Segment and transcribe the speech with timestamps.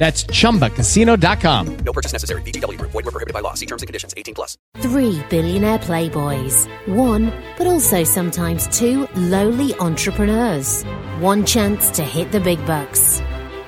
[0.00, 1.76] That's chumbacasino.com.
[1.84, 2.40] No purchase necessary.
[2.40, 2.90] VGW Group.
[2.92, 3.52] Void were prohibited by law.
[3.52, 4.14] See terms and conditions.
[4.16, 4.56] 18 plus.
[4.78, 6.66] Three billionaire playboys.
[6.88, 10.84] One, but also sometimes two lowly entrepreneurs.
[11.20, 13.20] One chance to hit the big bucks.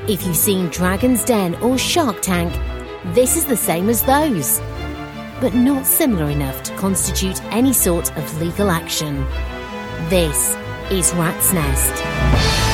[0.09, 2.51] If you've seen Dragon's Den or Shark Tank,
[3.15, 4.59] this is the same as those.
[5.39, 9.17] But not similar enough to constitute any sort of legal action.
[10.09, 10.57] This
[10.91, 12.72] is Rat's Nest.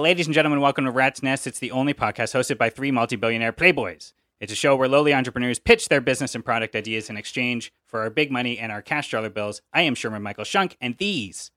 [0.00, 1.46] Ladies and gentlemen, welcome to Rat's Nest.
[1.46, 4.12] It's the only podcast hosted by three multi billionaire playboys.
[4.40, 8.00] It's a show where lowly entrepreneurs pitch their business and product ideas in exchange for
[8.00, 9.60] our big money and our cash dollar bills.
[9.74, 11.50] I am Sherman Michael Shunk, and these,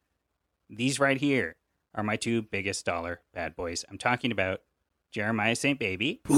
[0.69, 1.55] these right here,
[1.95, 3.85] are my two biggest dollar bad boys.
[3.89, 4.59] I'm talking about
[5.11, 5.79] Jeremiah St.
[5.79, 6.21] Baby.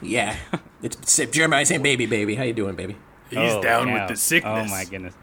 [0.00, 0.36] Yeah,
[0.82, 1.82] it's Jeremiah St.
[1.82, 2.96] "Baby, baby, how you doing, baby?"
[3.30, 4.68] He's Oh, down now- with the sickness.
[4.68, 5.14] Oh my goodness.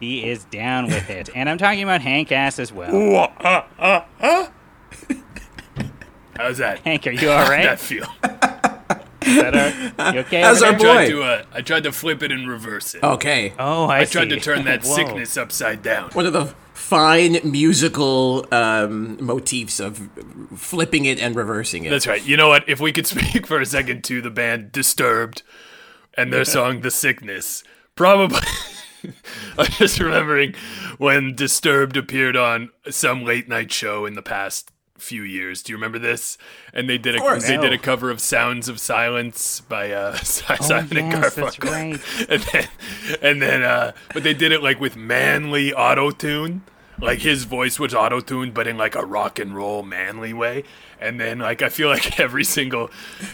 [0.00, 1.28] He is down with it.
[1.34, 2.94] And I'm talking about Hank Ass as well.
[2.94, 4.46] Ooh, uh, uh, uh.
[6.36, 6.80] How's that?
[6.80, 7.64] Hank, are you all right?
[7.66, 8.06] How'd that feel?
[9.24, 9.54] Is that
[9.98, 10.40] our- you okay?
[10.40, 10.90] How's our there?
[10.90, 11.10] I tried boy?
[11.10, 13.02] to, uh, I tried to flip it and reverse it.
[13.02, 14.36] Okay, Oh, I, I tried see.
[14.36, 14.94] to turn that Whoa.
[14.96, 16.10] sickness upside down.
[16.10, 20.08] one of the fine musical um, motifs of
[20.56, 21.90] flipping it and reversing it.
[21.90, 22.24] That's right.
[22.24, 22.68] You know what?
[22.68, 25.42] If we could speak for a second to the band Disturbed
[26.14, 27.62] and their song The Sickness,
[27.94, 28.40] probably.
[29.58, 30.54] I'm just remembering
[30.98, 34.70] when Disturbed appeared on some late night show in the past
[35.02, 35.62] few years.
[35.62, 36.38] Do you remember this?
[36.72, 37.46] And they did a course.
[37.46, 41.56] they did a cover of Sounds of Silence by uh, Simon and Oh, yes, that's
[41.56, 41.70] Garfunkel.
[41.70, 42.28] right.
[42.30, 42.68] And then
[43.20, 46.62] and then uh but they did it like with manly auto tune.
[46.98, 50.64] Like his voice was auto tuned, but in like a rock and roll manly way.
[51.00, 52.90] And then like I feel like every single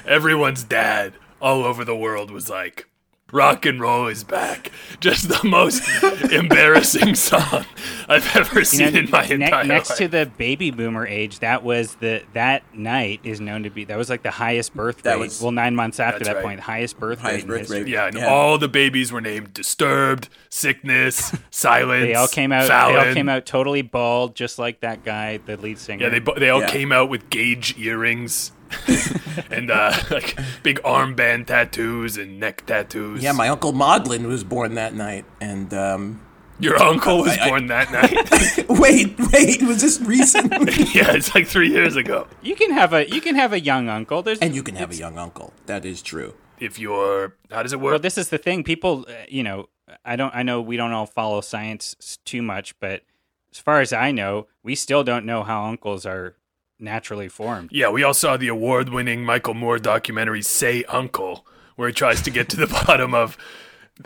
[0.06, 2.87] everyone's dad all over the world was like
[3.30, 4.72] Rock and roll is back.
[5.00, 5.82] Just the most
[6.32, 7.66] embarrassing song
[8.08, 9.98] I've ever You seen know, in my ne- entire next life.
[9.98, 13.98] to the baby boomer age, that was the that night is known to be that
[13.98, 15.20] was like the highest birth That rate.
[15.20, 16.44] was- well, nine months after that right.
[16.44, 17.42] point, highest birth Highest rate.
[17.42, 17.78] in birth history.
[17.82, 17.88] rate.
[17.88, 18.28] yeah, and Yeah.
[18.28, 22.06] all the babies were named Disturbed, Sickness, Silence.
[22.06, 22.66] They all came out.
[22.68, 26.04] They all came out totally bald, just like that guy, the lead singer.
[26.08, 26.70] Yeah, they they all Yeah.
[26.70, 28.52] came out with gauge earrings
[29.50, 33.22] and uh, like big armband tattoos and neck tattoos.
[33.22, 36.20] yeah, my uncle Maudlin was born that night, and um,
[36.60, 37.90] your uncle was I- I- born that
[38.58, 38.68] night.
[38.68, 40.52] wait, wait, was this recent?
[40.94, 42.26] yeah, it's like three years ago.
[42.42, 44.22] you can have a you can have a young uncle.
[44.22, 45.52] There's and you can have a young uncle.
[45.66, 46.34] That is true.
[46.60, 47.92] If you're, how does it work?
[47.92, 48.64] Well, this is the thing.
[48.64, 49.68] People, uh, you know,
[50.04, 50.34] I don't.
[50.34, 53.02] I know we don't all follow science too much, but
[53.52, 56.34] as far as I know, we still don't know how uncles are
[56.78, 57.70] naturally formed.
[57.72, 61.46] Yeah, we all saw the award winning Michael Moore documentary, Say Uncle,
[61.76, 63.36] where he tries to get to the bottom of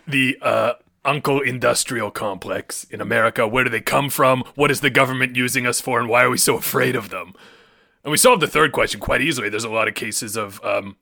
[0.06, 0.74] the uh,
[1.04, 3.46] uncle industrial complex in America.
[3.46, 4.44] Where do they come from?
[4.54, 6.00] What is the government using us for?
[6.00, 7.34] And why are we so afraid of them?
[8.04, 9.48] And we solved the third question quite easily.
[9.48, 10.96] There's a lot of cases of, um,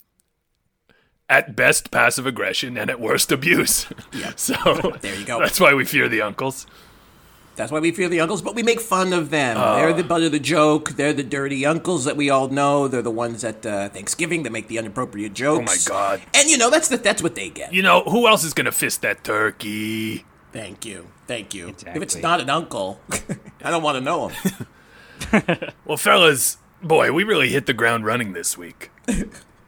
[1.29, 3.87] at best, passive aggression and at worst, abuse.
[4.13, 4.33] Yeah.
[4.37, 4.55] so
[5.01, 5.41] There you go.
[5.41, 6.67] That's why we fear the uncles.
[7.57, 9.57] That's why we fear the uncles, but we make fun of them.
[9.57, 10.91] They're the butt of the joke.
[10.91, 12.89] They're the dirty uncles that we all know.
[12.89, 15.89] They're the ones at uh, Thanksgiving that make the inappropriate jokes.
[15.89, 16.23] Oh my God.
[16.35, 17.75] And you know that's the, that's what they get.
[17.75, 20.25] You know, who else is going to fist that turkey?
[20.53, 21.69] Thank you, thank you.
[21.69, 23.01] If it's not an uncle,
[23.63, 24.67] I don't want to know him.
[25.85, 28.91] Well, fellas, boy, we really hit the ground running this week.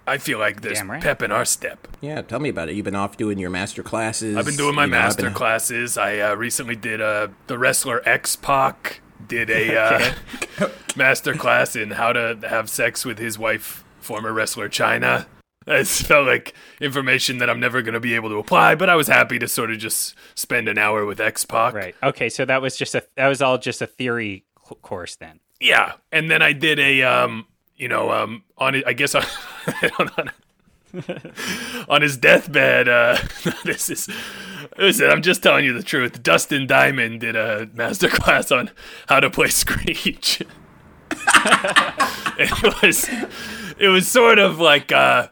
[0.07, 1.03] I feel like there's right.
[1.03, 1.87] pep in our step.
[2.01, 2.75] Yeah, tell me about it.
[2.75, 4.37] You've been off doing your master classes.
[4.37, 5.97] I've been doing my you know, master been- classes.
[5.97, 9.77] I uh, recently did uh, the wrestler X Pac did a
[10.61, 15.27] uh, master class in how to have sex with his wife, former wrestler Chyna.
[15.65, 18.97] It felt like information that I'm never going to be able to apply, but I
[18.97, 21.75] was happy to sort of just spend an hour with X Pac.
[21.75, 21.95] Right.
[22.03, 22.29] Okay.
[22.29, 24.45] So that was just a that was all just a theory
[24.81, 25.41] course then.
[25.61, 27.47] Yeah, and then I did a um,
[27.83, 28.83] you know, um, on.
[28.87, 29.27] I guess I,
[29.67, 30.31] I
[31.89, 32.89] on his deathbed.
[32.89, 33.19] Uh,
[33.65, 34.09] this is
[34.79, 35.11] listen.
[35.11, 36.23] I'm just telling you the truth.
[36.23, 38.71] Dustin Diamond did a masterclass on
[39.09, 40.43] how to play Screech.
[42.39, 43.09] it was
[43.79, 45.29] it was sort of like uh,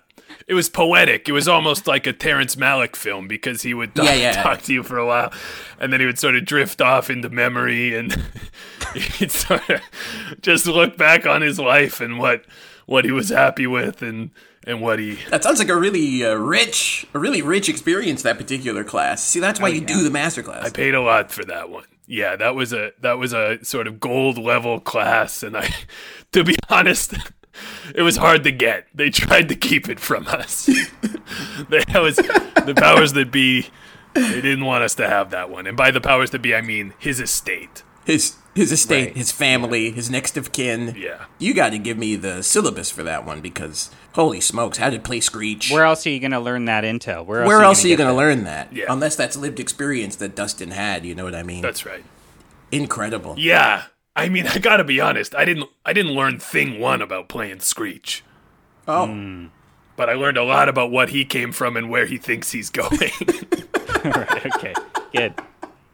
[0.50, 1.28] it was poetic.
[1.28, 4.42] It was almost like a Terrence Malick film because he would talk, Yeah, yeah.
[4.42, 5.32] talk to you for a while,
[5.78, 8.20] and then he would sort of drift off into memory, and
[8.94, 9.80] he'd sort of
[10.42, 12.44] just look back on his life and what
[12.86, 14.30] what he was happy with and
[14.66, 18.22] and what he That sounds like a really uh, rich, a really rich experience.
[18.24, 19.22] That particular class.
[19.22, 20.66] See, that's why you do the master class.
[20.66, 21.84] I paid a lot for that one.
[22.08, 25.72] Yeah, that was a that was a sort of gold level class, and I,
[26.32, 27.14] to be honest,
[27.94, 28.86] it was hard to get.
[28.94, 30.66] They tried to keep it from us.
[31.70, 33.66] that was the powers that be.
[34.14, 36.62] They didn't want us to have that one, and by the powers that be, I
[36.62, 37.82] mean his estate.
[38.04, 39.16] his his estate, Right.
[39.16, 40.94] his family, his next of kin.
[40.98, 41.26] Yeah.
[41.38, 45.04] You got to give me the syllabus for that one because holy smokes, how did
[45.04, 45.70] play Screech.
[45.70, 47.24] Where else are you going to learn that intel?
[47.24, 48.72] Where else, Where else are you going going to learn that?
[48.72, 48.86] Yeah.
[48.88, 51.62] Unless that's lived experience that Dustin had, you know what I mean?
[51.62, 52.02] That's right.
[52.72, 53.36] incredible.
[53.38, 53.84] Yeah,
[54.16, 55.34] I mean, I gotta be honest.
[55.34, 58.22] I didn't I didn't learn thing one about playing Screech,
[58.88, 59.46] Oh, hmm.
[59.96, 62.70] but I learned a lot about what he came from and where he thinks he's
[62.70, 62.90] going.
[64.04, 64.74] right, okay,
[65.12, 65.34] good.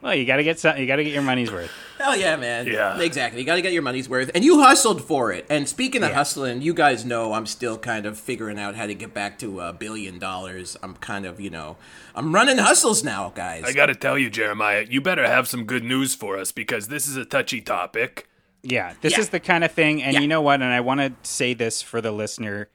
[0.02, 1.70] Well, you got to get some, you got to get your money's worth.
[1.98, 2.66] Hell yeah, man.
[2.66, 2.98] Yeah.
[3.00, 3.40] Exactly.
[3.40, 4.30] You got to get your money's worth.
[4.34, 5.46] And you hustled for it.
[5.50, 8.94] And speaking of hustling, you guys know I'm still kind of figuring out how to
[8.94, 10.76] get back to a billion dollars.
[10.82, 11.76] I'm kind of, you know,
[12.14, 13.64] I'm running hustles now, guys.
[13.64, 17.06] I gotta tell you, Jeremiah, you better have some good news for us because this
[17.06, 18.28] is a touchy topic.
[18.62, 19.20] Yeah, this Yeah.
[19.20, 20.20] is the kind of thing, and Yeah.
[20.20, 20.54] you know what?
[20.62, 22.68] And I want to say this for the listener.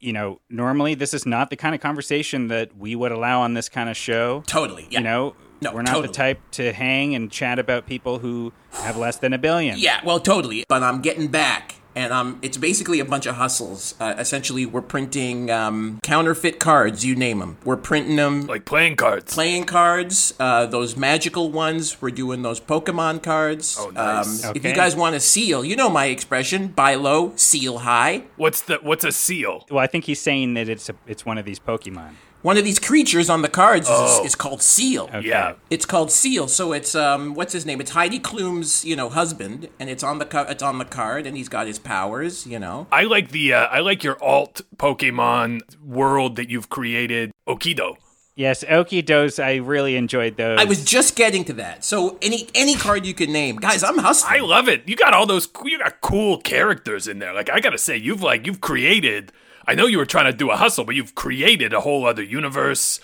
[0.00, 3.54] You know, normally this is not the kind of conversation that we would allow on
[3.54, 4.42] this kind of show.
[4.46, 4.86] totally.
[4.90, 4.98] Yeah.
[4.98, 6.08] You know, No, we're not totally.
[6.08, 9.78] the type to hang and chat about people who have less than a billion.
[9.78, 10.64] Yeah, well, totally.
[10.68, 13.94] But I'm getting back, and um, it's basically a bunch of hustles.
[13.98, 17.04] Uh, essentially, we're printing um, counterfeit cards.
[17.06, 17.56] You name them.
[17.64, 18.42] We're printing them.
[18.46, 19.32] Like playing cards.
[19.32, 22.02] Playing cards, uh, those magical ones.
[22.02, 23.78] We're doing those Pokemon cards.
[23.80, 24.44] Oh, nice.
[24.44, 28.24] Um, If you guys want to seal, you know my expression: buy low, seal high.
[28.36, 29.64] What's the what's a seal?
[29.70, 32.12] Well, I think he's saying that it's a, it's one of these Pokemon.
[32.46, 34.24] One of these creatures on the cards is, Oh.
[34.24, 35.10] is called Seal.
[35.12, 35.26] Okay.
[35.26, 35.54] Yeah.
[35.68, 36.46] It's called Seal.
[36.46, 37.80] So it's um, what's his name?
[37.80, 41.26] It's Heidi Klum's, you know, husband, and it's on the co- it's on the card,
[41.26, 42.86] and he's got his powers, you know.
[42.92, 47.96] I like the uh, I like your alt Pokemon world that you've created, Okido.
[48.36, 49.42] Yes, Okidos.
[49.42, 50.60] I really enjoyed those.
[50.60, 51.84] I was just getting to that.
[51.84, 54.40] So any any card you can name, guys, I'm hustling.
[54.40, 54.88] I love it.
[54.88, 57.34] You got all those you got cool characters in there.
[57.34, 59.32] Like I gotta say, you've like you've created.
[59.66, 62.22] I know you were trying to do a hustle, but you've created a whole other
[62.22, 63.00] universe.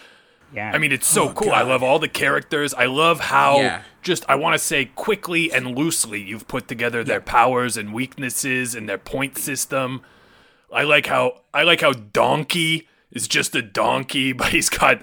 [0.54, 0.70] Yeah.
[0.72, 1.50] I mean, it's so Oh, cool.
[1.52, 2.74] I love all the characters.
[2.74, 3.82] I love how Yeah.
[4.02, 8.74] just I want to say quickly and loosely you've put together their powers and weaknesses
[8.74, 10.02] and their point system.
[10.72, 15.02] I like how I like how Donkey is just a donkey, but he's got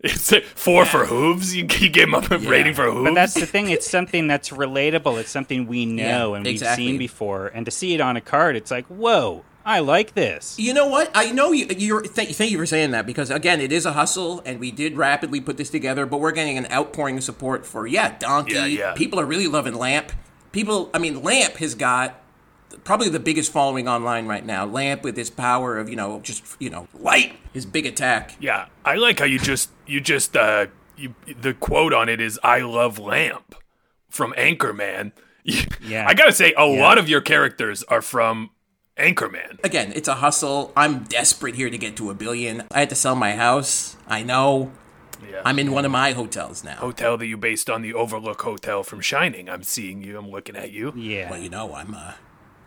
[0.00, 1.54] it's like four for hooves.
[1.56, 3.10] You, you gave him a rating for hooves.
[3.10, 3.70] But that's the thing.
[3.70, 5.18] It's something that's relatable.
[5.20, 6.86] It's something we know Yeah, and we've exactly.
[6.88, 7.46] seen before.
[7.46, 10.58] And to see it on a card, it's like, whoa, I like this.
[10.58, 11.10] You know what?
[11.14, 11.66] I know you.
[11.76, 14.70] You're, th- thank you for saying that because again, it is a hustle, and we
[14.70, 16.06] did rapidly put this together.
[16.06, 18.54] But we're getting an outpouring of support for yeah, Donkey.
[18.54, 18.92] Yeah, yeah.
[18.94, 20.12] People are really loving Lamp.
[20.50, 22.20] People, I mean, Lamp has got
[22.84, 24.64] probably the biggest following online right now.
[24.64, 28.36] Lamp with his power of you know just you know light, his big attack.
[28.40, 30.66] Yeah, I like how you just you just uh
[30.96, 33.54] you the quote on it is I love lamp
[34.08, 35.12] from Anchorman.
[35.84, 36.06] Yeah.
[36.06, 38.50] I gotta say a lot of your characters are from
[38.96, 39.62] Anchorman.
[39.64, 40.72] Again, it's a hustle.
[40.76, 42.64] I'm desperate here to get to a billion.
[42.70, 43.96] I had to sell my house.
[44.06, 44.70] I know.
[45.28, 45.40] Yeah.
[45.44, 46.76] I'm in one of my hotels now.
[46.76, 49.48] Hotel that you based on the Overlook Hotel from Shining.
[49.48, 50.18] I'm seeing you.
[50.18, 50.92] I'm looking at you.
[50.96, 51.30] Yeah.
[51.30, 52.14] Well, you know, I'm uh,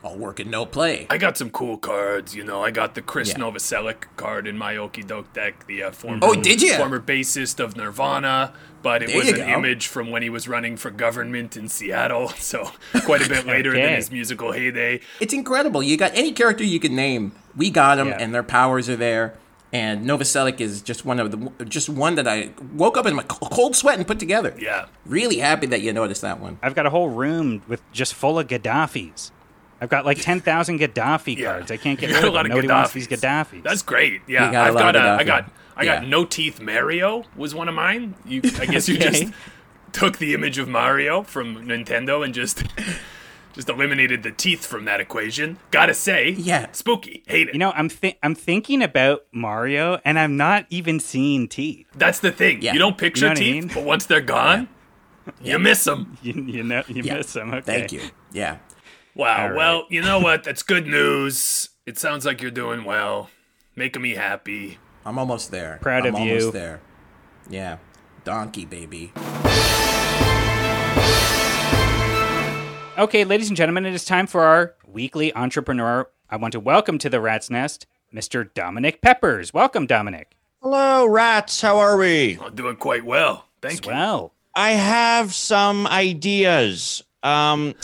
[0.06, 1.08] all work and no play.
[1.10, 2.36] I got some cool cards.
[2.36, 3.40] You know, I got the Chris Yeah.
[3.40, 5.66] Novoselic card in my Okie Doke deck.
[5.68, 6.78] The uh, former Oh, did ya?
[6.78, 9.48] former bassist of Nirvana, but it There was an go.
[9.48, 12.30] image from when he was running for government in Seattle.
[12.46, 12.70] So
[13.06, 15.00] quite a bit later than his musical heyday.
[15.20, 15.82] It's incredible.
[15.82, 17.32] You got any character you can name.
[17.56, 18.18] We got them, Yeah.
[18.20, 19.34] and their powers are there.
[19.74, 23.24] And Novoselic is just one of the just one that I woke up in my
[23.24, 24.54] cold sweat and put together.
[24.60, 24.86] Yeah.
[25.06, 26.60] Really happy that you noticed that one.
[26.62, 29.32] I've got a whole room with just full of Gaddafis.
[29.82, 31.52] I've got like 10,000 Gaddafi Yeah.
[31.52, 31.72] cards.
[31.72, 32.52] I can't get You rid got of a lot them.
[32.52, 32.94] of Nobody wants Gaddafis.
[32.94, 33.64] these Gaddafis.
[33.64, 34.22] That's great.
[34.28, 36.10] Yeah, You got a I've lot got of a, I got I got Yeah.
[36.10, 38.16] no teeth Mario was one of mine.
[38.26, 39.26] You I guess you just
[39.92, 42.64] took the image of Mario from Nintendo and just
[43.54, 45.58] just eliminated the teeth from that equation.
[45.72, 46.68] Gotta say, Yeah.
[46.74, 47.24] spooky.
[47.28, 47.54] Hate it.
[47.54, 51.88] You know, I'm thi- I'm thinking about Mario, and I'm not even seeing teeth.
[51.96, 52.62] That's the thing.
[52.62, 52.74] Yeah.
[52.74, 53.72] You don't picture You know what I teeth, mean?
[53.74, 54.68] but once they're gone,
[55.42, 56.18] you miss them.
[56.22, 57.14] You, you know, you Yeah.
[57.16, 57.54] miss them.
[57.54, 57.62] Okay.
[57.62, 58.02] Thank you.
[58.34, 58.58] Yeah.
[59.16, 59.44] Wow.
[59.44, 59.56] All right.
[59.56, 60.44] Well, you know what?
[60.44, 61.70] That's good news.
[61.86, 63.30] It sounds like you're doing well,
[63.76, 64.78] making me happy.
[65.06, 65.80] I'm almost there.
[65.82, 66.34] Proud I'm of you.
[66.34, 66.82] almost there.
[67.50, 67.78] Yeah.
[68.26, 69.14] Donkey baby.
[72.98, 76.10] Okay, ladies and gentlemen, it is time for our weekly entrepreneur.
[76.30, 78.54] I want to welcome to the Rat's Nest Mr.
[78.54, 79.54] Dominic Peppers.
[79.54, 80.36] Welcome, Dominic.
[80.62, 81.62] Hello, rats.
[81.62, 82.38] How are we?
[82.42, 83.46] I'm doing quite well.
[83.62, 83.92] Thank you.
[83.94, 87.04] Well, I have some ideas.
[87.24, 87.76] Um,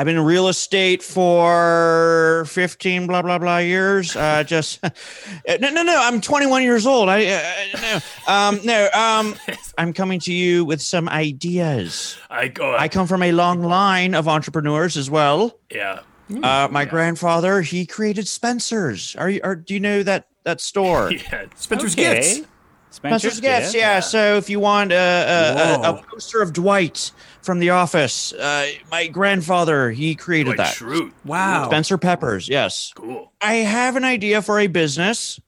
[0.00, 4.16] I've been in real estate for 15 blah blah blah years.
[4.16, 4.82] Uh, just
[5.46, 6.00] no, no, no.
[6.02, 7.10] I'm 21 years old.
[7.10, 8.88] I uh, no, um, no.
[8.94, 9.34] Um,
[9.76, 12.16] I'm coming to you with some ideas.
[12.30, 12.74] I go.
[12.74, 15.58] I come from a long line of entrepreneurs as well.
[15.70, 16.00] yeah.
[16.30, 19.14] Uh, my grandfather he created Spencer's.
[19.16, 19.42] Are you?
[19.44, 21.12] Are, do you know that that store?
[21.30, 21.44] Yeah.
[21.56, 22.14] Spencer's okay.
[22.38, 22.48] Gifts.
[22.90, 24.00] Spencer's, Spencer's Gifts, yeah.
[24.00, 28.68] So if you want a, a, a, a poster of Dwight from The Office, uh,
[28.90, 30.74] my grandfather he created Like that.
[30.76, 31.12] Schrute.
[31.24, 31.66] Wow.
[31.66, 32.92] Spencer Peppers, yes.
[32.94, 33.32] Cool.
[33.40, 35.40] I have an idea for a business.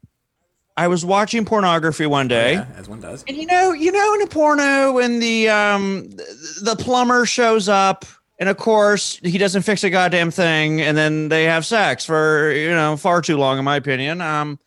[0.76, 2.54] I was watching pornography one day.
[2.54, 3.24] Yeah, as one does.
[3.28, 7.68] And you know, you know, in a porno, when the um the, the plumber shows
[7.68, 8.06] up,
[8.38, 12.50] and of course he doesn't fix a goddamn thing, and then they have sex for
[12.52, 14.22] you know far too long, in my opinion.
[14.22, 14.58] Um,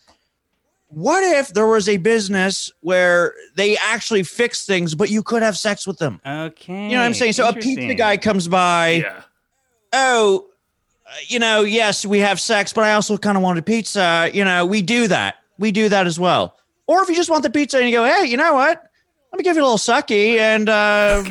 [0.88, 5.58] what if there was a business where they actually fix things, but you could have
[5.58, 6.22] sex with them?
[6.26, 6.86] Okay.
[6.86, 7.34] You know what I'm saying?
[7.34, 8.90] So a pizza guy comes by.
[8.90, 9.22] Yeah.
[9.94, 10.48] Oh,
[11.06, 14.30] uh, you know, yes, we have sex, but I also kind of wanted pizza.
[14.34, 15.36] You know, we do that.
[15.58, 16.58] We do that as well.
[16.88, 18.90] Or if you just want the pizza and you go, hey, you know what?
[19.32, 21.22] Let me give you a little sucky and uh,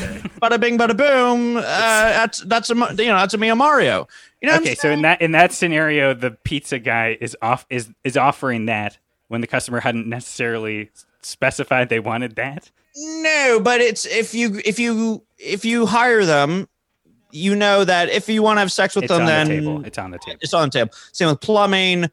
[0.43, 1.57] bada bing, bada boom.
[1.57, 4.09] Uh, that's that's a you know that's a Mia Mario.
[4.43, 4.57] You know.
[4.57, 8.67] Okay, so in that in that scenario, the pizza guy is off is is offering
[8.67, 10.91] that when the customer hadn't necessarily
[11.23, 12.71] specified they wanted that.
[12.97, 16.69] No, but it's if you if you if you hire them,
[17.33, 19.55] you know that if you want to have sex with It's them, on then the
[19.55, 19.85] table.
[19.85, 20.39] It's on the table.
[20.41, 20.91] it's on the table.
[21.13, 22.09] Same with plumbing,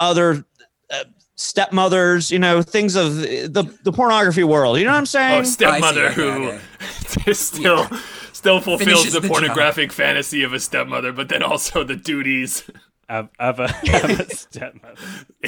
[0.00, 0.44] other
[0.90, 1.04] uh,
[1.36, 4.78] stepmothers, you know, things of the, the the pornography world.
[4.78, 5.40] You know what I'm saying?
[5.40, 7.32] Oh, stepmother okay, who okay.
[7.32, 7.86] still
[8.32, 9.36] still fulfills Finishes the the job.
[9.36, 12.68] pornographic fantasy of a stepmother, but then also the duties,
[13.08, 13.64] Of, of, a,
[14.04, 14.94] of a stepmother.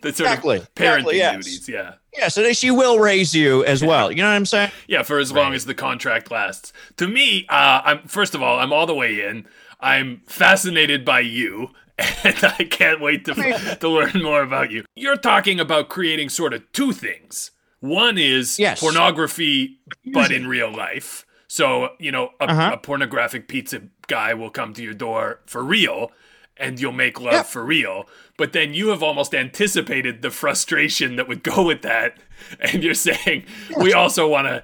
[0.00, 0.58] the sort Exactly.
[0.58, 1.34] of parenting Exactly, yes.
[1.44, 1.68] duties.
[1.68, 1.94] Yeah.
[2.16, 4.10] yeah, so they, she will raise you as well.
[4.10, 4.70] You know what I'm saying?
[4.88, 6.72] Yeah, for as long as the contract lasts.
[6.96, 9.46] To me, uh, I'm first of all, I'm all the way in.
[9.80, 14.84] I'm fascinated by you, and I can't wait to to learn more about you.
[14.94, 17.50] You're talking about creating sort of two things.
[17.80, 18.80] One is Yes.
[18.80, 19.78] pornography,
[20.12, 21.24] but in real life.
[21.46, 22.70] So you know, a, Uh-huh.
[22.74, 26.10] a pornographic pizza guy will come to your door for real.
[26.58, 27.46] And you'll make love Yep.
[27.46, 28.08] for real.
[28.38, 32.16] But then you have almost anticipated the frustration that would go with that.
[32.60, 33.44] And you're saying,
[33.78, 34.62] we also want to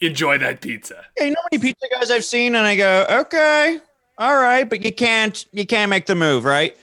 [0.00, 1.04] enjoy that pizza.
[1.18, 3.78] Yeah, you know how many pizza guys I've seen, and I go, okay,
[4.18, 6.76] all right, but you can't you can't make the move, right?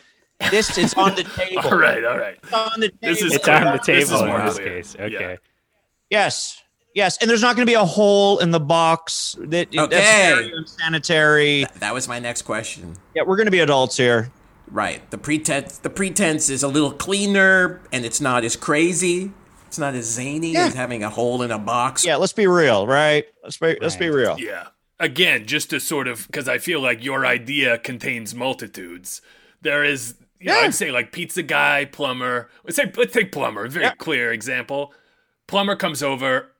[0.52, 1.62] This is on the table.
[1.64, 2.38] All right, all right.
[2.42, 2.98] It's on the table.
[3.02, 4.70] This is It's on the This is table more in this clear.
[4.70, 4.96] case.
[4.98, 5.06] Yeah.
[5.06, 5.38] Okay.
[6.10, 6.62] Yes.
[6.96, 9.36] Yes, and there's not going to be a hole in the box.
[9.40, 10.32] That that's Okay.
[10.34, 11.66] very unsanitary.
[11.80, 12.96] That was my next question.
[13.16, 14.32] Yeah, we're going to be adults here.
[14.72, 15.10] Right.
[15.12, 19.32] The pretense the pretense is a little cleaner and it's not as crazy.
[19.68, 20.66] It's not as zany Yeah.
[20.68, 22.06] as having a hole in a box.
[22.06, 23.26] Yeah, let's be real, right?
[23.44, 24.40] Let's be let's be real.
[24.40, 24.68] Yeah.
[25.00, 29.22] Again, just to sort of, because I feel like your idea contains multitudes.
[29.62, 30.66] There is, you know, Yeah.
[30.66, 32.50] I'd say like pizza guy, plumber.
[32.64, 33.68] Let's say, let's take plumber.
[33.70, 33.94] Very Yeah.
[33.98, 34.94] clear example.
[35.48, 36.52] Plumber comes over,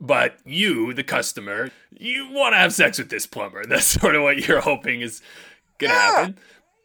[0.00, 3.64] but you, the customer, you want to have sex with this plumber.
[3.68, 5.20] That's sort of what you're hoping is
[5.78, 6.38] gonna happen.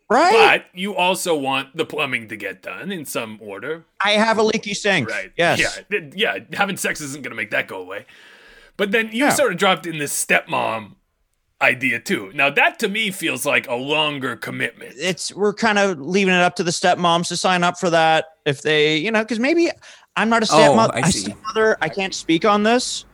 [0.09, 0.63] Right?
[0.71, 3.85] But you also want the plumbing to get done in some order.
[4.03, 5.09] I have a leaky sink.
[5.09, 5.31] Right.
[5.37, 5.81] Yes.
[5.89, 5.99] Yeah.
[6.15, 6.37] Yeah.
[6.53, 8.05] Having sex isn't going to make that go away.
[8.77, 9.29] But then you Yeah.
[9.31, 10.93] sort of dropped in this stepmom
[11.61, 12.31] idea too.
[12.35, 14.93] Now that to me feels like a longer commitment.
[14.97, 18.25] It's we're kind of leaving it up to the stepmoms to sign up for that
[18.45, 19.69] if they, you know, because maybe
[20.15, 20.95] I'm not a Oh, stepmother.
[20.95, 21.19] I I see.
[21.21, 21.77] stepmother.
[21.81, 23.05] I can't speak on this.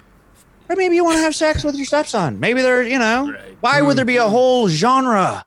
[0.67, 2.39] But maybe you want to have sex with your stepson.
[2.39, 3.57] Maybe there, you know, Right.
[3.61, 3.95] why would hmm.
[3.97, 5.45] there be a whole genre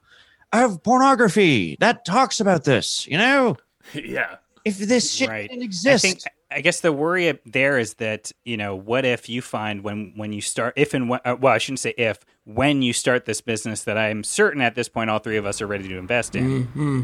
[0.65, 3.07] of pornography that talks about this?
[3.07, 3.57] You know,
[3.95, 4.37] yeah.
[4.65, 5.49] if this shit Right.
[5.49, 6.21] didn't I exist, think
[6.51, 10.33] I guess the worry there is that you know what if you find when when
[10.33, 13.41] you start if and when uh, well I shouldn't say if when you start this
[13.41, 16.37] business that I'm certain at this point all three of us are ready to invest
[16.37, 16.67] in.
[16.67, 17.03] Mm-hmm.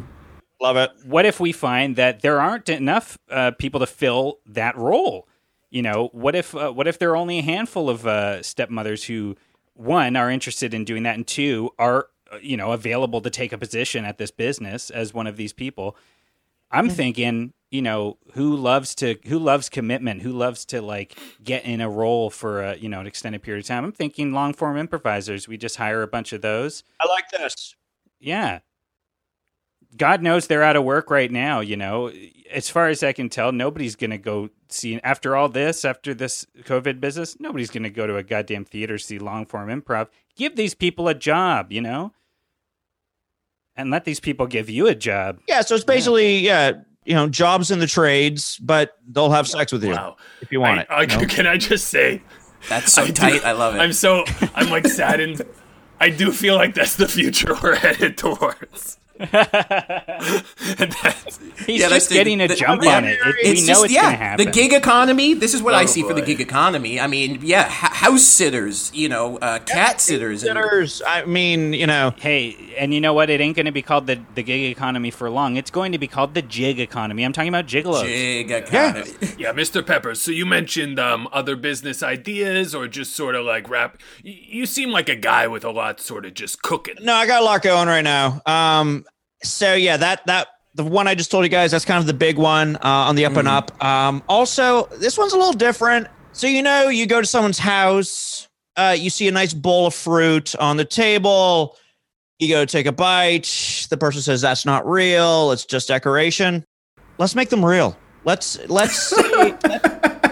[0.61, 0.90] love it.
[1.04, 5.26] What if we find that there aren't enough uh, people to fill that role?
[5.71, 9.04] You know, what if uh, what if there are only a handful of uh, stepmothers
[9.04, 9.37] who
[9.75, 13.52] one are interested in doing that and two are Uh, you know available to take
[13.52, 15.96] a position at this business as one of these people?
[16.70, 16.96] I'm mm-hmm.
[16.96, 21.80] thinking, you know, who loves to who loves commitment, who loves to like get in
[21.80, 23.84] a role for a, you know, an extended period of time.
[23.84, 25.46] I'm thinking long form improvisers.
[25.46, 26.82] We just hire a bunch of those.
[27.00, 27.76] I like this.
[28.18, 28.60] Yeah.
[29.94, 31.60] God knows they're out of work right now.
[31.60, 32.10] You know,
[32.50, 36.14] as far as I can tell, nobody's going to go see after all this, after
[36.14, 37.38] this COVID business.
[37.38, 40.08] Nobody's going to go to a goddamn theater see long form improv.
[40.34, 42.12] Give these people a job, you know,
[43.76, 45.38] and let these people give you a job.
[45.49, 46.73] Yeah, so it's basically yeah,
[47.05, 50.17] you know, jobs in the trades, but they'll have sex with you Wow.
[50.41, 50.87] if you want I- it.
[50.91, 51.26] I- you know?
[51.26, 52.23] Can I just say,
[52.69, 53.45] That's so do- tight.
[53.45, 53.79] I love it.
[53.81, 54.25] I'm so
[54.55, 55.43] I'm like saddened.
[56.00, 58.99] I do feel like that's the future we're headed towards.
[59.33, 62.97] and that's, He's Yeah, that's just the- getting a the- jump yeah.
[62.97, 63.19] on it.
[63.25, 64.45] It- it's we know just it's yeah, going to happen.
[64.47, 65.35] the gig economy.
[65.35, 66.99] This is what I Oh, see for the gig economy.
[67.00, 71.87] I mean, yeah, house sitters, you know, uh, cat sitters, and Sitters, I mean, you
[71.87, 73.31] know, Hey, and you know what?
[73.31, 75.57] It ain't going to be called the, the gig economy for long.
[75.57, 77.23] It's going to be called the jig economy.
[77.25, 78.02] I'm talking about gigolos.
[78.05, 79.11] gig economy.
[79.38, 79.87] yeah, Mr.
[79.87, 80.21] Peppers.
[80.21, 83.99] So you mentioned um, other business ideas, or just sort of like rap.
[84.25, 86.97] y- You seem like a guy with a lot, sort of just cooking.
[87.02, 88.41] no, I got a lot going right now.
[88.47, 89.05] Um,
[89.42, 92.14] so yeah, that that the one I just told you guys, that's kind of the
[92.14, 93.84] big one uh, on the up and up.
[93.84, 96.08] Um, also, this one's a little different.
[96.32, 99.94] So you know, you go to someone's house, uh, you see a nice bowl of
[99.94, 101.76] fruit on the table.
[102.38, 103.87] You go take a bite.
[103.90, 105.52] The person says that's not real.
[105.52, 106.64] It's just decoration.
[107.18, 107.96] Let's make them real.
[108.25, 108.96] Let's let's.
[109.16, 109.54] See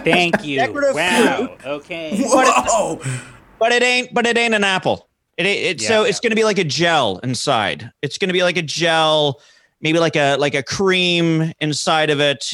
[0.03, 0.59] Thank you.
[0.61, 1.57] Decorative Wow.
[1.65, 2.23] Okay.
[2.25, 3.01] Whoa!
[3.59, 5.10] but it ain't but it ain't an apple
[5.47, 6.09] it, it, so Yeah.
[6.09, 9.41] it's going to be like a gel inside it's going to be like a gel
[9.81, 12.53] maybe like a like a cream inside of it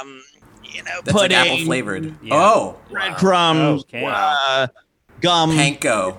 [0.00, 0.22] um
[0.64, 2.14] you know That's like apple flavored.
[2.22, 2.34] Yeah.
[2.34, 4.04] Oh, breadcrumbs Okay.
[4.06, 4.68] uh,
[5.20, 6.18] gum panko.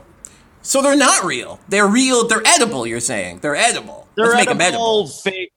[0.62, 1.60] So they're not real.
[1.70, 2.28] They're real.
[2.28, 2.86] They're edible.
[2.86, 4.08] You're saying they're edible.
[4.16, 5.08] they're Let's make them edible edible.
[5.08, 5.54] fake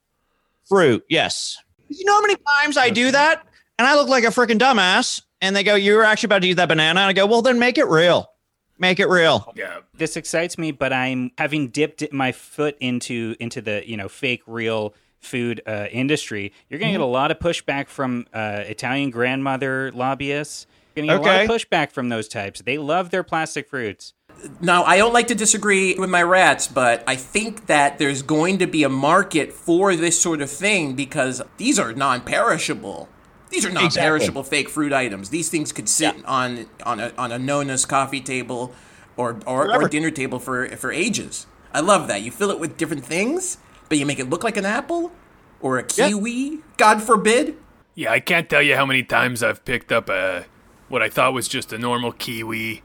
[0.68, 1.58] fruit yes
[1.88, 3.44] you know how many times i do that
[3.78, 6.48] and i look like a freaking dumbass and they go you were actually about to
[6.48, 8.30] eat that banana and i go well then make it real
[8.78, 13.60] make it real Yeah, This excites me, but I'm having dipped my foot into into
[13.60, 16.52] the you know fake real food uh, industry.
[16.68, 20.66] You're going to get a lot of pushback from uh, Italian grandmother lobbyists.
[20.94, 22.62] You're going to get a lot of pushback from those types.
[22.62, 24.12] They love their plastic fruits.
[24.60, 28.58] Now, I don't like to disagree with my rats, but I think that there's going
[28.58, 33.08] to be a market for this sort of thing because these are non-perishable.
[33.54, 35.30] These are non-perishable fake fruit items.
[35.30, 38.72] These things could sit on on a on a Nona's coffee table
[39.16, 41.46] or or, or dinner table for for ages.
[41.72, 42.22] I love that.
[42.22, 45.12] You fill it with different things, but you make it look like an apple
[45.60, 46.08] or a Yeah.
[46.08, 46.60] kiwi.
[46.76, 47.56] God forbid.
[47.94, 48.10] yeah.
[48.12, 50.46] I can't tell you how many times I've picked up a
[50.88, 52.82] what I thought was just a normal kiwi,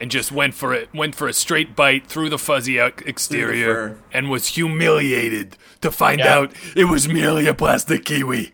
[0.00, 0.88] and just went for it.
[0.94, 3.98] Went for a straight bite through the fuzzy exterior, fur.
[4.12, 6.34] and was humiliated to find Yeah.
[6.34, 8.52] out it was merely a plastic kiwi.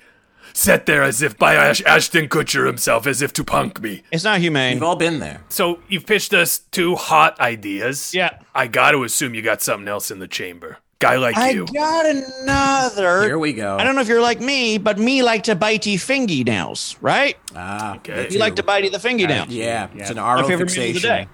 [0.56, 4.02] Set there as if by Ash- Ashton Kutcher himself, as if to punk me.
[4.12, 5.42] it's not humane We've all been there.
[5.48, 8.14] So you've pitched us two hot ideas.
[8.14, 8.38] Yeah.
[8.54, 10.78] I got to assume you got something else in the chamber.
[11.00, 11.66] Guy like I you.
[11.66, 13.24] got another.
[13.24, 13.76] Here we go.
[13.76, 17.36] I don't know if you're like me, but me like to bitey fingy nails, right?
[17.56, 18.28] Ah, Okay.
[18.30, 19.48] You like to bitey the fingy nails.
[19.48, 21.10] yeah, it's an My oral favorite meal of the fixation.
[21.10, 21.28] day.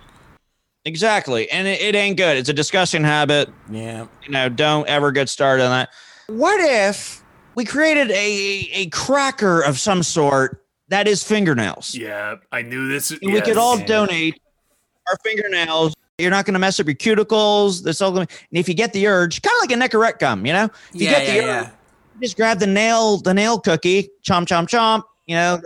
[0.86, 2.38] Exactly, and it, it ain't good.
[2.38, 3.50] It's a disgusting habit.
[3.70, 4.06] Yeah.
[4.24, 5.90] You know, don't ever get started on that.
[6.28, 7.19] What if
[7.54, 11.94] we created a a cracker of some sort that is fingernails?
[11.94, 13.10] Yeah, I knew this.
[13.10, 14.40] And we could all donate
[15.08, 15.94] our fingernails.
[16.18, 17.82] You're not going to mess up your cuticles.
[17.82, 18.12] This all.
[18.12, 20.64] Gonna, and if you get the urge, kind of like a Nicorette gum, you know,
[20.64, 21.70] if you Yeah, get the yeah, urge, yeah.
[22.22, 25.02] just grab the nail, the nail cookie, chomp, chomp, chomp.
[25.26, 25.60] You know,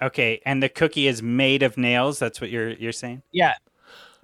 [0.00, 2.18] Okay, and the cookie is made of nails.
[2.20, 3.22] That's what you're you're saying.
[3.32, 3.54] yeah.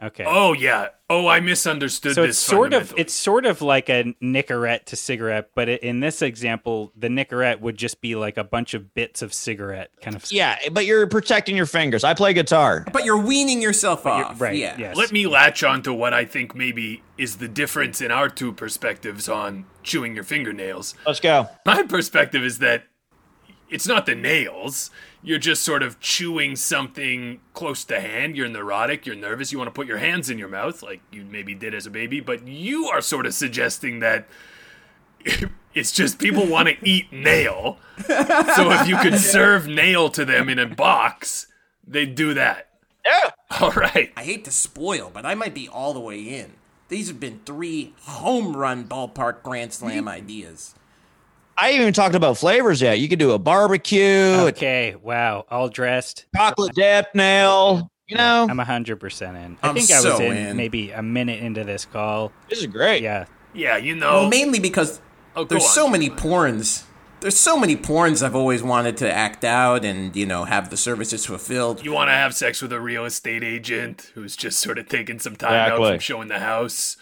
[0.05, 0.25] Okay.
[0.27, 0.89] Oh yeah.
[1.09, 2.31] Oh, I misunderstood so this.
[2.31, 6.23] it's sort of it's sort of like a Nicorette to cigarette, but it, in this
[6.23, 10.31] example, the Nicorette would just be like a bunch of bits of cigarette kind of.
[10.31, 12.05] Yeah, but you're protecting your fingers.
[12.05, 12.87] I play guitar.
[12.93, 14.41] But you're weaning yourself You're- off.
[14.41, 14.57] right.
[14.57, 14.77] Yeah.
[14.79, 14.97] Yes.
[14.97, 18.53] Let me latch on to what I think maybe is the difference in our two
[18.53, 20.95] perspectives on chewing your fingernails.
[21.07, 21.49] Let's go.
[21.65, 22.85] My perspective is that
[23.75, 24.89] it's not the nails.
[25.21, 28.37] You're just sort of chewing something close to hand.
[28.37, 29.05] You're neurotic.
[29.05, 29.51] You're nervous.
[29.51, 31.91] You want to put your hands in your mouth like you maybe did as a
[31.91, 32.21] baby.
[32.21, 34.29] But you are sort of suggesting that
[35.75, 37.79] it's just people want to eat nail.
[38.07, 41.49] So if you could serve nail to them in a box,
[41.85, 42.69] they'd do that.
[43.05, 43.31] Yeah.
[43.61, 44.13] All right.
[44.17, 46.53] I hate to spoil, but I might be all the way in.
[46.91, 50.77] These have been three home run ballpark grand slam ideas.
[51.57, 52.99] I haven't even talked about flavors yet.
[52.99, 54.97] You could do a barbecue, Okay.
[55.01, 55.47] Wow.
[55.51, 56.27] All dressed.
[56.37, 57.91] chocolate dip nail.
[58.09, 59.57] You know, I'm hundred percent in.
[59.63, 60.57] I I'm think I was so in, in.
[60.59, 62.33] maybe a minute into this call.
[62.51, 63.03] this is great.
[63.03, 63.25] Yeah.
[63.55, 64.21] Yeah, you know.
[64.23, 65.01] Well, mainly because
[65.37, 65.69] Oh, there's on.
[65.71, 66.85] so many porns.
[67.21, 70.77] There's so many porns I've always wanted to act out and, you know, have the
[70.77, 71.83] services fulfilled.
[71.83, 75.19] You want to have sex with a real estate agent who's just sort of taking
[75.19, 76.99] some time out from showing the house.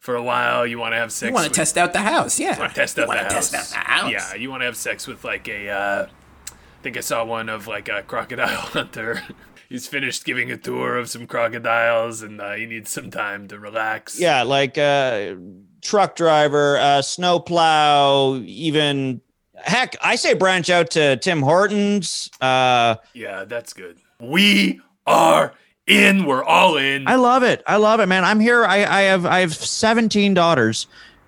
[0.00, 0.66] For a while.
[0.66, 1.28] You want to have sex.
[1.28, 2.58] You want to test out the house, yeah.
[2.58, 3.50] want to test You out the wanna house.
[3.50, 4.10] test out the house.
[4.10, 5.68] Yeah, you want to have sex with like a.
[5.70, 6.06] Uh,
[6.50, 9.22] I think I saw one of like a crocodile hunter.
[9.68, 13.58] He's finished giving a tour of some crocodiles, and uh, he needs some time to
[13.58, 14.18] relax.
[14.18, 15.34] Yeah, like uh,
[15.80, 19.20] truck driver, uh, snowplow, even
[19.54, 22.30] heck, I say branch out to Tim Hortons.
[22.40, 23.98] Uh, yeah, that's good.
[24.20, 25.54] We are
[25.86, 26.24] in.
[26.24, 27.06] We're all in.
[27.08, 27.62] I love it.
[27.66, 28.24] I love it, man.
[28.24, 28.64] I'm here.
[28.64, 30.86] I, I have I have 17 daughters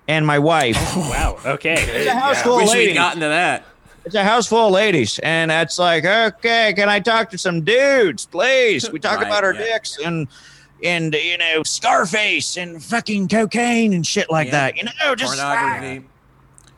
[0.09, 0.77] and my wife.
[0.97, 1.39] Wow.
[1.45, 1.75] Okay.
[1.75, 2.95] It's a house full of Wish we'd ladies.
[2.95, 3.65] gotten to that.
[4.05, 7.61] It's a house full of ladies, and it's like, okay, can I talk to some
[7.63, 8.91] dudes, please?
[8.91, 9.61] We talk Right, about our yeah.
[9.61, 10.27] dicks and
[10.83, 14.53] and you know Scarface and fucking cocaine and shit like Yeah.
[14.71, 14.77] that.
[14.77, 16.05] You know, just Pornography.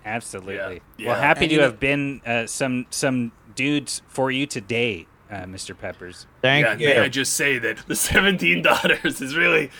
[0.05, 0.83] Absolutely.
[0.99, 4.45] Yeah, Well, happy And to you know- have been uh, some some dudes for you
[4.47, 5.77] today, uh, Mr.
[5.79, 6.27] Peppers.
[6.43, 6.87] thank yeah, you.
[6.89, 9.71] may I just say that the 17 daughters is really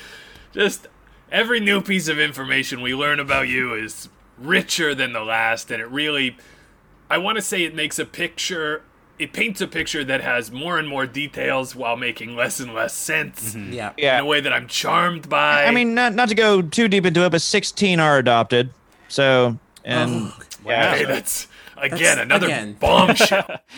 [0.53, 0.87] just
[1.33, 5.81] every new piece of information we learn about you is richer than the last, and
[5.81, 6.37] it really,
[7.11, 8.83] I want to say it makes a picture.
[9.17, 12.93] It paints a picture that has more and more details while making less and less
[12.95, 13.93] sense Yeah.
[13.97, 14.19] yeah.
[14.19, 15.65] in a way that I'm charmed by.
[15.67, 18.71] I mean, not not to go too deep into it, but 16 are adopted.
[19.07, 20.33] So and
[20.67, 22.73] yeah, Hey, that's again That's- another again.
[22.81, 23.61] bombshell.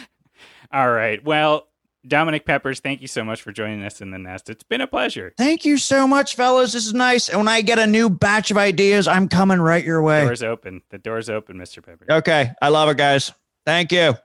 [0.77, 1.25] All right.
[1.25, 1.69] Well,
[2.07, 4.51] Dominic Peppers, thank you so much for joining us in the nest.
[4.51, 5.33] It's been a pleasure.
[5.39, 6.75] thank you so much, fellas.
[6.75, 7.31] This is nice.
[7.31, 10.21] And when I get a new batch of ideas, I'm coming right your way.
[10.21, 10.83] The Doors open.
[10.91, 11.83] The door's open, Mr.
[11.83, 12.09] Peppers.
[12.11, 13.33] Okay, I love it, guys.
[13.65, 14.17] Thank you.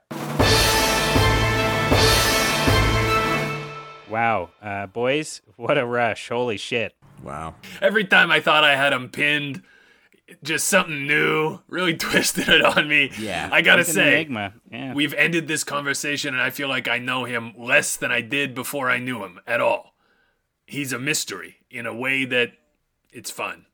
[4.10, 4.50] Wow.
[4.60, 6.28] Uh, boys, what a rush.
[6.28, 6.94] Holy shit.
[7.22, 7.54] Wow.
[7.80, 9.62] Every time I thought I had him pinned,
[10.42, 13.10] just something new really twisted it on me.
[13.18, 13.48] Yeah.
[13.52, 14.26] I gotta say.
[14.70, 14.94] Yeah.
[14.94, 18.54] we've ended this conversation, and I feel like I know him less than I did
[18.54, 19.94] before I knew him at all.
[20.66, 22.52] He's a mystery in a way that
[23.12, 23.66] it's fun.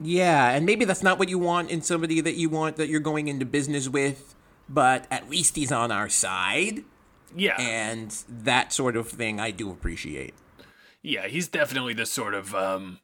[0.00, 3.00] Yeah, and maybe that's not what you want in somebody that you want that you're
[3.00, 4.34] going into business with,
[4.68, 6.82] but at least he's on our side,
[7.36, 10.34] Yeah, and that sort of thing I do appreciate.
[11.02, 12.98] yeah, he's definitely the sort of um,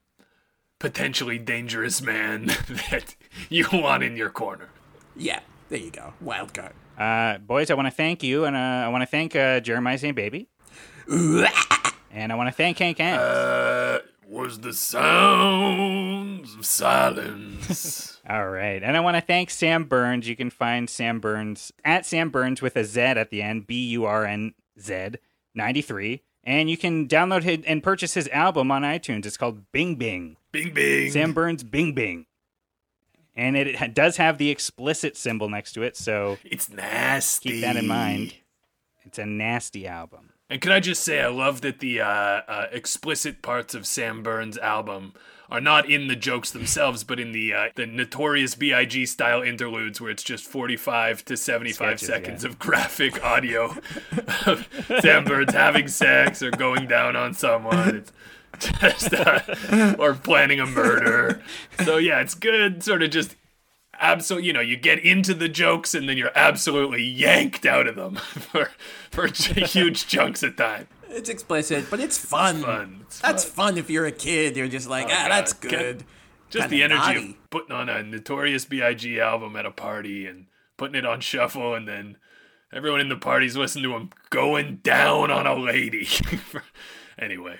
[0.80, 2.46] potentially dangerous man
[2.90, 3.14] that
[3.48, 4.70] you want in your corner.
[5.14, 6.14] Yeah, there you go.
[6.20, 6.72] Wild card.
[6.98, 9.96] Uh, boys, I want to thank you, and uh, I want to thank uh, Jeremiah
[9.96, 10.16] St.
[10.16, 10.48] Baby.
[11.08, 13.20] and I want to thank Hank Hank.
[13.20, 18.20] Uh, was the sounds of silence.
[18.28, 18.82] All right.
[18.82, 20.28] And I want to thank Sam Burns.
[20.28, 23.88] You can find Sam Burns at Sam Burns with a Z at the end, B
[23.88, 25.14] U R N Z
[25.54, 26.22] 93.
[26.44, 29.26] And you can download and purchase his album on iTunes.
[29.26, 30.36] It's called Bing Bing.
[30.52, 31.10] Bing bing.
[31.10, 32.26] Sam Burns Bing Bing.
[33.36, 37.52] And it, ha- does have the explicit symbol next to it, so It's nasty.
[37.52, 38.34] keep that in mind.
[39.04, 40.30] It's a nasty album.
[40.50, 44.22] And can I just say, I love that the uh, uh, explicit parts of Sam
[44.22, 45.14] Burns' album
[45.48, 50.00] are not in the jokes themselves, but in the uh, the notorious Big style interludes,
[50.00, 52.50] where it's just forty five to seventy five seconds yeah.
[52.50, 53.76] of graphic audio
[54.46, 54.68] of
[55.00, 57.96] Sam Burns having sex or going down on someone.
[57.96, 58.12] It's
[58.60, 61.42] just uh, or planning a murder.
[61.84, 62.82] So yeah, it's good.
[62.82, 63.36] Sort of just
[64.00, 67.96] absolutely, you know, you get into the jokes and then you're absolutely yanked out of
[67.96, 68.70] them for
[69.10, 70.88] for huge chunks of time.
[71.08, 72.62] It's explicit, but it's fun.
[72.62, 73.00] fun.
[73.02, 74.56] It's That's fun if you're a kid.
[74.56, 75.30] You're just like, Oh, ah, God.
[75.32, 76.04] that's good.
[76.50, 77.30] Just Kinda the energy naughty.
[77.30, 79.20] of putting on a Notorious B.I.G.
[79.20, 80.46] album at a party and
[80.76, 82.16] putting it on shuffle, and then
[82.72, 86.06] everyone in the party's listening to him going down on a lady.
[87.18, 87.58] anyway,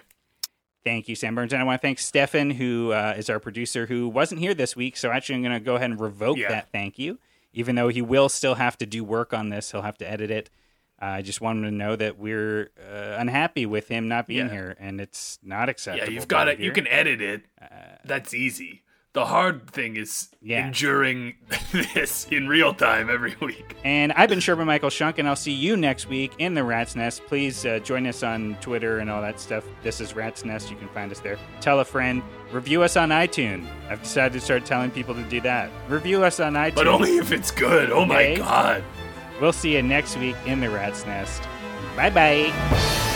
[0.85, 1.53] Thank you, Sam Burns.
[1.53, 4.75] And I want to thank Stefan, who uh, is our producer, who wasn't here this
[4.75, 4.97] week.
[4.97, 6.49] So actually, I'm going to go ahead and revoke Yeah.
[6.49, 7.19] that thank you.
[7.53, 10.31] Even though he will still have to do work on this, he'll have to edit
[10.31, 10.49] it.
[11.03, 14.47] Uh, I just want him to know that we're uh, unhappy with him not being
[14.47, 14.53] Yeah.
[14.53, 16.09] here, and it's not acceptable.
[16.09, 16.61] yeah, you've got it.
[16.61, 17.43] You can edit it.
[18.05, 18.83] That's easy.
[19.13, 20.67] The hard thing is Yeah.
[20.69, 21.35] enduring
[21.95, 23.75] this in real time every week.
[23.83, 26.95] And I've been Sherman Michael Shunk, and I'll see you next week in the Rat's
[26.95, 27.23] Nest.
[27.27, 29.65] Please uh, join us on Twitter and all that stuff.
[29.83, 30.71] This is Rat's Nest.
[30.71, 31.39] You can find us there.
[31.61, 32.23] Tell a friend.
[32.53, 33.67] Review us on iTunes.
[33.89, 35.71] I've decided to start telling people to do that.
[35.89, 36.77] Review us on iTunes.
[36.77, 37.91] But only if it's good.
[37.91, 38.85] Oh my god.
[39.41, 41.43] We'll see you next week in the Rat's Nest.
[41.97, 43.10] Bye bye.